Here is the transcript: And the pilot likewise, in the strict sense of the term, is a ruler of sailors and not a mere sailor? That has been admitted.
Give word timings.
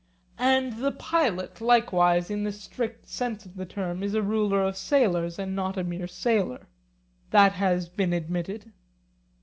And 0.39 0.77
the 0.77 0.91
pilot 0.91 1.61
likewise, 1.61 2.31
in 2.31 2.43
the 2.43 2.51
strict 2.51 3.07
sense 3.07 3.45
of 3.45 3.55
the 3.55 3.67
term, 3.67 4.01
is 4.01 4.15
a 4.15 4.23
ruler 4.23 4.59
of 4.63 4.75
sailors 4.75 5.37
and 5.37 5.55
not 5.55 5.77
a 5.77 5.83
mere 5.83 6.07
sailor? 6.07 6.65
That 7.29 7.51
has 7.51 7.87
been 7.87 8.11
admitted. 8.11 8.71